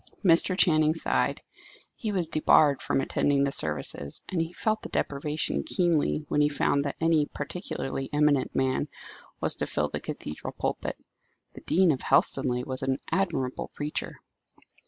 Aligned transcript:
Mr. 0.25 0.57
Channing 0.57 0.95
sighed. 0.95 1.43
He 1.95 2.11
was 2.11 2.25
debarred 2.27 2.81
from 2.81 3.01
attending 3.01 3.43
the 3.43 3.51
services, 3.51 4.23
and 4.29 4.41
he 4.41 4.51
felt 4.51 4.81
the 4.81 4.89
deprivation 4.89 5.61
keenly 5.61 6.25
when 6.27 6.41
he 6.41 6.49
found 6.49 6.85
that 6.85 6.95
any 6.99 7.27
particularly 7.27 8.09
eminent 8.11 8.55
man 8.55 8.87
was 9.41 9.55
to 9.57 9.67
fill 9.67 9.89
the 9.89 10.01
cathedral 10.01 10.55
pulpit. 10.59 10.97
The 11.53 11.61
dean 11.61 11.91
of 11.91 12.01
Helstonleigh 12.01 12.65
was 12.65 12.81
an 12.81 12.97
admirable 13.11 13.67
preacher. 13.75 14.15